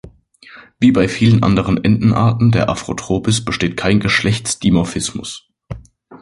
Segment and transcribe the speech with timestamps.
[0.79, 5.47] Wie bei vielen anderen Entenarten der Afrotropis besteht kein Geschlechtsdimorphismus.